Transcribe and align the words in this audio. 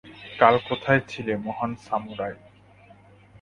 কাল 0.39 0.55
কোথায় 0.69 1.01
ছিলে, 1.07 1.33
মহান 1.37 1.71
সামুরাই? 1.85 2.35